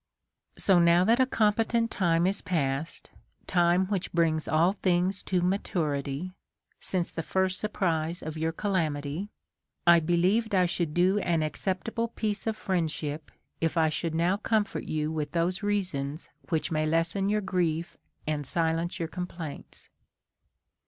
[0.55, 0.61] 2.
[0.63, 3.11] So now that a competent time is past—
[3.45, 6.31] time which brings all things to maturity—
[6.79, 9.29] since the first surprise of your calamity,
[9.85, 13.29] I believed I should do an acceptable piece of friendship,
[13.59, 17.95] if I should now comfort you with those reasons which may lessen your grief
[18.25, 19.87] and silence your complaints.